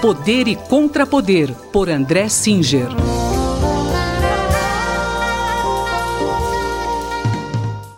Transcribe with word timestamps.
Poder 0.00 0.46
e 0.46 0.54
Contrapoder, 0.54 1.52
por 1.72 1.88
André 1.88 2.28
Singer. 2.28 2.86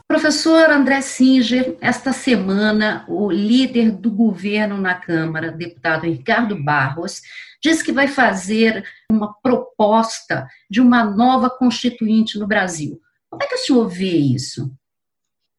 Professor 0.09 0.71
André 0.71 1.03
Singer, 1.03 1.77
esta 1.79 2.11
semana, 2.15 3.05
o 3.07 3.31
líder 3.31 3.91
do 3.93 4.11
governo 4.11 4.79
na 4.79 4.95
Câmara, 4.95 5.53
deputado 5.53 6.05
Ricardo 6.05 6.57
Barros, 6.65 7.21
disse 7.63 7.85
que 7.85 7.93
vai 7.93 8.09
fazer 8.09 8.83
uma 9.13 9.35
proposta 9.43 10.49
de 10.71 10.81
uma 10.81 11.05
nova 11.05 11.51
constituinte 11.51 12.39
no 12.39 12.47
Brasil. 12.47 12.99
Como 13.29 13.43
é 13.43 13.47
que 13.47 13.57
o 13.57 13.59
senhor 13.59 13.87
vê 13.87 14.17
isso? 14.17 14.73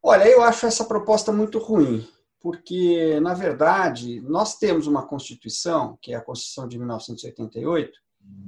Olha, 0.01 0.27
eu 0.27 0.41
acho 0.41 0.65
essa 0.65 0.85
proposta 0.85 1.31
muito 1.31 1.59
ruim 1.59 2.03
porque, 2.41 3.19
na 3.19 3.35
verdade, 3.35 4.19
nós 4.21 4.57
temos 4.57 4.87
uma 4.87 5.05
Constituição, 5.05 5.97
que 6.01 6.11
é 6.11 6.15
a 6.15 6.21
Constituição 6.21 6.67
de 6.67 6.77
1988, 6.77 7.91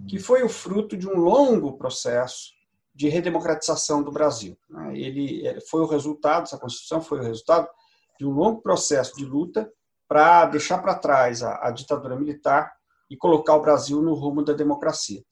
que 0.08 0.20
foi 0.20 0.44
o 0.44 0.50
fruto 0.50 0.98
de 0.98 1.08
um 1.08 1.16
longo 1.16 1.78
processo 1.78 2.52
de 2.94 3.08
redemocratização 3.08 4.02
do 4.02 4.12
Brasil. 4.12 4.58
Né? 4.70 4.98
Ele 4.98 5.60
foi 5.70 5.82
o 5.82 5.88
resultado, 5.88 6.44
essa 6.44 6.58
Constituição 6.58 7.02
foi 7.02 7.20
o 7.20 7.24
resultado 7.24 7.68
de 8.20 8.26
um 8.26 8.32
longo 8.32 8.62
processo 8.62 9.16
de 9.16 9.26
luta 9.26 9.72
para 10.08 10.46
deixar 10.46 10.80
para 10.80 10.96
trás 10.96 11.44
a, 11.44 11.68
a 11.68 11.72
ditadura 11.72 12.16
militar 12.16 12.74
e 13.10 13.18
colocar 13.18 13.56
o 13.56 13.62
Brasil 13.62 14.02
no 14.02 14.14
rumo 14.14 14.44
da 14.44 14.54
democracia. 14.54 15.24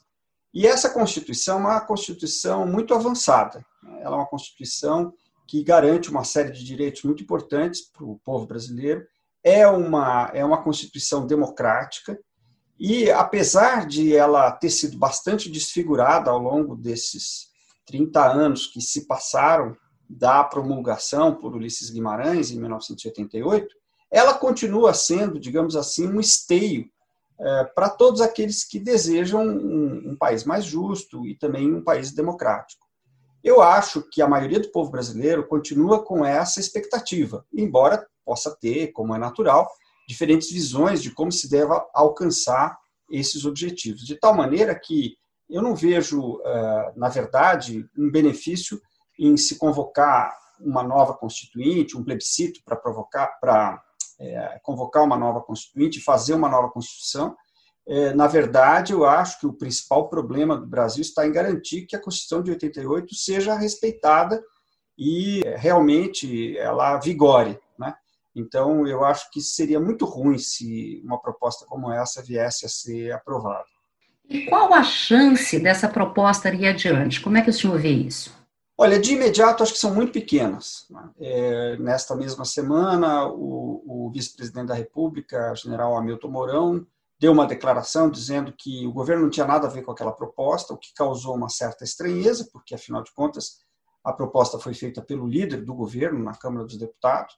E 0.53 0.67
essa 0.67 0.89
Constituição 0.89 1.57
é 1.57 1.61
uma 1.61 1.81
Constituição 1.81 2.65
muito 2.67 2.93
avançada. 2.93 3.65
Né? 3.81 4.01
Ela 4.01 4.17
é 4.17 4.19
uma 4.19 4.27
Constituição 4.27 5.13
que 5.51 5.61
garante 5.65 6.09
uma 6.09 6.23
série 6.23 6.49
de 6.49 6.63
direitos 6.63 7.03
muito 7.03 7.21
importantes 7.21 7.81
para 7.81 8.05
o 8.05 8.17
povo 8.23 8.47
brasileiro. 8.47 9.05
É 9.43 9.67
uma, 9.67 10.31
é 10.33 10.45
uma 10.45 10.63
Constituição 10.63 11.27
democrática 11.27 12.17
e, 12.79 13.11
apesar 13.11 13.85
de 13.85 14.15
ela 14.15 14.49
ter 14.49 14.69
sido 14.69 14.97
bastante 14.97 15.51
desfigurada 15.51 16.31
ao 16.31 16.39
longo 16.39 16.73
desses 16.73 17.49
30 17.85 18.31
anos 18.31 18.65
que 18.65 18.79
se 18.79 19.05
passaram 19.05 19.75
da 20.09 20.41
promulgação 20.41 21.35
por 21.35 21.53
Ulisses 21.53 21.89
Guimarães, 21.89 22.49
em 22.51 22.57
1988, 22.57 23.75
ela 24.09 24.33
continua 24.33 24.93
sendo, 24.93 25.37
digamos 25.37 25.75
assim, 25.75 26.07
um 26.07 26.21
esteio 26.21 26.89
é, 27.37 27.65
para 27.75 27.89
todos 27.89 28.21
aqueles 28.21 28.63
que 28.63 28.79
desejam 28.79 29.45
um, 29.45 30.11
um 30.11 30.15
país 30.15 30.45
mais 30.45 30.63
justo 30.63 31.27
e 31.27 31.35
também 31.35 31.73
um 31.73 31.83
país 31.83 32.13
democrático. 32.13 32.87
Eu 33.43 33.61
acho 33.61 34.03
que 34.11 34.21
a 34.21 34.27
maioria 34.27 34.59
do 34.59 34.71
povo 34.71 34.91
brasileiro 34.91 35.47
continua 35.47 36.03
com 36.03 36.23
essa 36.23 36.59
expectativa, 36.59 37.45
embora 37.53 38.07
possa 38.23 38.55
ter, 38.59 38.91
como 38.91 39.15
é 39.15 39.17
natural, 39.17 39.69
diferentes 40.07 40.51
visões 40.51 41.01
de 41.01 41.11
como 41.11 41.31
se 41.31 41.49
deve 41.49 41.73
alcançar 41.93 42.77
esses 43.09 43.45
objetivos. 43.45 44.01
De 44.01 44.15
tal 44.15 44.35
maneira 44.35 44.77
que 44.77 45.15
eu 45.49 45.61
não 45.61 45.75
vejo, 45.75 46.41
eh, 46.45 46.93
na 46.95 47.09
verdade, 47.09 47.85
um 47.97 48.09
benefício 48.09 48.79
em 49.19 49.35
se 49.35 49.57
convocar 49.57 50.33
uma 50.59 50.83
nova 50.83 51.13
constituinte, 51.13 51.97
um 51.97 52.03
plebiscito 52.03 52.61
para 52.63 52.75
provocar, 52.75 53.27
para 53.39 53.81
é, 54.19 54.59
convocar 54.63 55.03
uma 55.03 55.17
nova 55.17 55.41
constituinte, 55.41 55.99
fazer 55.99 56.35
uma 56.35 56.47
nova 56.47 56.69
constituição, 56.69 57.35
na 58.15 58.27
verdade, 58.27 58.93
eu 58.93 59.05
acho 59.05 59.39
que 59.39 59.47
o 59.47 59.53
principal 59.53 60.07
problema 60.07 60.57
do 60.57 60.67
Brasil 60.67 61.01
está 61.01 61.25
em 61.25 61.31
garantir 61.31 61.85
que 61.85 61.95
a 61.95 62.01
Constituição 62.01 62.41
de 62.41 62.51
88 62.51 63.15
seja 63.15 63.55
respeitada 63.55 64.41
e 64.97 65.41
é, 65.43 65.55
realmente 65.57 66.57
ela 66.57 66.97
vigore. 66.99 67.59
Né? 67.77 67.93
Então, 68.35 68.85
eu 68.87 69.03
acho 69.03 69.31
que 69.31 69.41
seria 69.41 69.79
muito 69.79 70.05
ruim 70.05 70.37
se 70.37 71.01
uma 71.03 71.19
proposta 71.19 71.65
como 71.65 71.91
essa 71.91 72.21
viesse 72.21 72.65
a 72.65 72.69
ser 72.69 73.11
aprovada. 73.11 73.65
E 74.29 74.45
qual 74.45 74.73
a 74.73 74.83
chance 74.83 75.59
dessa 75.59 75.89
proposta 75.89 76.53
ir 76.53 76.67
adiante? 76.67 77.19
Como 77.19 77.37
é 77.37 77.41
que 77.41 77.49
o 77.49 77.53
senhor 77.53 77.77
vê 77.79 77.89
isso? 77.89 78.39
Olha, 78.77 78.99
de 78.99 79.13
imediato, 79.13 79.61
acho 79.61 79.73
que 79.73 79.79
são 79.79 79.93
muito 79.93 80.13
pequenas. 80.13 80.85
Né? 80.89 81.09
É, 81.19 81.77
nesta 81.77 82.15
mesma 82.15 82.45
semana, 82.45 83.27
o, 83.27 83.83
o 83.85 84.11
vice-presidente 84.11 84.67
da 84.67 84.73
República, 84.73 85.53
general 85.55 85.97
Hamilton 85.97 86.29
Mourão, 86.29 86.87
deu 87.21 87.31
uma 87.31 87.45
declaração 87.45 88.09
dizendo 88.09 88.51
que 88.51 88.87
o 88.87 88.91
governo 88.91 89.21
não 89.21 89.29
tinha 89.29 89.45
nada 89.45 89.67
a 89.67 89.69
ver 89.69 89.83
com 89.83 89.91
aquela 89.91 90.11
proposta, 90.11 90.73
o 90.73 90.77
que 90.77 90.91
causou 90.95 91.35
uma 91.35 91.49
certa 91.49 91.83
estranheza, 91.83 92.49
porque, 92.51 92.73
afinal 92.73 93.03
de 93.03 93.13
contas, 93.13 93.59
a 94.03 94.11
proposta 94.11 94.57
foi 94.57 94.73
feita 94.73 95.03
pelo 95.03 95.27
líder 95.27 95.63
do 95.63 95.75
governo 95.75 96.23
na 96.23 96.33
Câmara 96.33 96.65
dos 96.65 96.79
Deputados, 96.79 97.35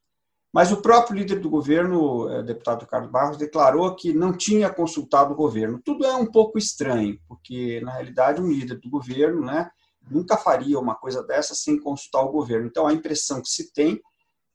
mas 0.53 0.71
o 0.71 0.81
próprio 0.81 1.17
líder 1.17 1.41
do 1.41 1.49
governo, 1.49 2.29
eh, 2.29 2.43
deputado 2.43 2.87
Carlos 2.87 3.11
Barros, 3.11 3.35
declarou 3.35 3.93
que 3.93 4.13
não 4.13 4.31
tinha 4.31 4.69
consultado 4.69 5.33
o 5.33 5.35
governo. 5.35 5.81
Tudo 5.83 6.05
é 6.05 6.15
um 6.15 6.27
pouco 6.27 6.57
estranho, 6.57 7.19
porque, 7.27 7.81
na 7.81 7.91
realidade, 7.91 8.39
um 8.39 8.47
líder 8.47 8.79
do 8.79 8.89
governo 8.89 9.43
né, 9.43 9.69
nunca 10.09 10.37
faria 10.37 10.79
uma 10.79 10.95
coisa 10.95 11.21
dessa 11.23 11.53
sem 11.55 11.77
consultar 11.77 12.21
o 12.21 12.31
governo. 12.31 12.67
Então, 12.67 12.87
a 12.87 12.93
impressão 12.93 13.41
que 13.41 13.49
se 13.49 13.73
tem 13.73 13.99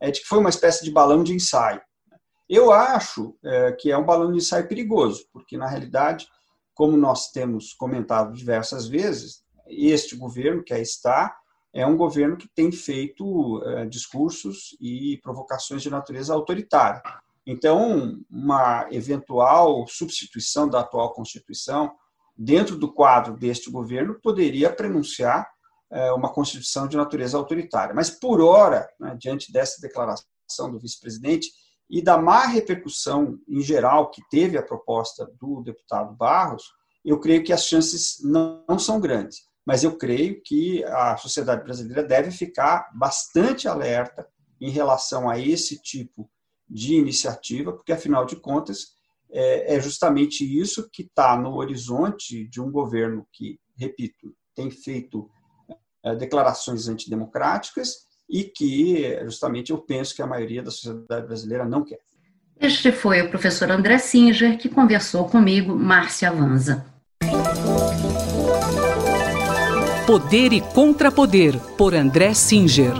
é 0.00 0.10
de 0.10 0.20
que 0.20 0.26
foi 0.26 0.38
uma 0.38 0.48
espécie 0.48 0.84
de 0.84 0.90
balão 0.90 1.22
de 1.22 1.34
ensaio. 1.34 1.82
Eu 2.48 2.72
acho 2.72 3.36
é, 3.44 3.72
que 3.72 3.91
é 3.91 3.98
um 3.98 4.04
balão 4.04 4.32
de 4.32 4.38
ensaio 4.38 4.66
perigoso, 4.66 5.26
porque, 5.32 5.56
na 5.56 5.66
realidade, 5.66 6.26
como 6.75 6.97
nós 6.97 7.31
temos 7.31 7.75
comentado 7.75 8.32
diversas 8.32 8.86
vezes, 8.86 9.42
este 9.66 10.16
governo 10.16 10.62
que 10.62 10.72
aí 10.72 10.82
está 10.82 11.37
é 11.75 11.87
um 11.87 11.97
governo 11.97 12.37
que 12.37 12.48
tem 12.48 12.72
feito 12.72 13.62
é, 13.64 13.87
discursos 13.87 14.76
e 14.81 15.19
provocações 15.22 15.82
de 15.82 15.91
natureza 15.91 16.32
autoritária. 16.32 17.03
Então, 17.47 18.19
uma 18.31 18.87
eventual 18.91 19.87
substituição 19.87 20.69
da 20.69 20.81
atual 20.81 21.12
Constituição 21.12 21.92
dentro 22.37 22.76
do 22.76 22.92
quadro 22.92 23.37
deste 23.37 23.70
governo 23.70 24.19
poderia 24.22 24.72
prenunciar 24.72 25.48
é, 25.91 26.12
uma 26.12 26.32
Constituição 26.32 26.87
de 26.87 26.97
natureza 26.97 27.37
autoritária. 27.37 27.94
Mas, 27.94 28.10
por 28.10 28.41
hora, 28.41 28.88
né, 28.98 29.16
diante 29.19 29.53
dessa 29.53 29.81
declaração 29.81 30.70
do 30.70 30.78
vice-presidente, 30.78 31.50
e 31.91 32.03
da 32.03 32.19
má 32.19 32.47
repercussão 32.47 33.38
em 33.49 33.60
geral 33.62 34.10
que 34.10 34.22
teve 34.31 34.59
a 34.59 34.62
proposta 34.62 35.31
do 35.41 35.62
deputado 35.62 36.15
Barros, 36.15 36.65
eu 37.04 37.19
creio 37.19 37.43
que 37.43 37.53
as 37.53 37.65
chances 37.65 38.19
não 38.22 38.78
são 38.78 39.00
grandes. 39.00 39.49
Mas 39.65 39.84
eu 39.84 39.97
creio 39.97 40.43
que 40.43 40.84
a 40.84 41.16
sociedade 41.16 41.62
brasileira 41.62 42.03
deve 42.03 42.31
ficar 42.31 42.91
bastante 42.94 43.69
alerta 43.69 44.26
em 44.60 44.71
relação 44.71 45.28
a 45.28 45.38
esse 45.38 45.81
tipo 45.81 46.31
de 46.69 46.94
iniciativa, 46.94 47.72
porque, 47.72 47.93
afinal 47.93 48.26
de 48.26 48.37
contas, 48.37 48.93
é, 49.31 49.76
é 49.76 49.81
justamente 49.81 50.43
isso 50.43 50.88
que 50.91 51.03
está 51.03 51.37
no 51.38 51.56
horizonte 51.56 52.47
de 52.49 52.60
um 52.60 52.70
governo 52.70 53.26
que, 53.32 53.59
repito, 53.76 54.34
tem 54.55 54.70
feito 54.70 55.31
é, 56.05 56.15
declarações 56.15 56.88
antidemocráticas 56.88 58.06
e 58.28 58.44
que 58.44 59.18
justamente 59.24 59.70
eu 59.70 59.78
penso 59.78 60.14
que 60.14 60.22
a 60.22 60.26
maioria 60.26 60.62
da 60.62 60.70
sociedade 60.70 61.26
brasileira 61.26 61.64
não 61.64 61.84
quer. 61.84 62.00
Este 62.60 62.90
foi 62.90 63.22
o 63.22 63.30
professor 63.30 63.70
André 63.70 63.98
Singer 63.98 64.58
que 64.58 64.68
conversou 64.68 65.26
comigo, 65.26 65.74
Márcia 65.74 66.30
Vanza. 66.32 66.84
Poder 70.06 70.52
e 70.52 70.60
Contrapoder, 70.60 71.58
por 71.76 71.94
André 71.94 72.34
Singer. 72.34 72.94